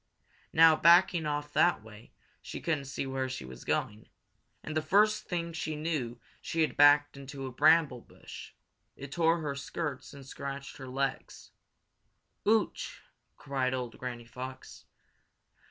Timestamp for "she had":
6.41-6.75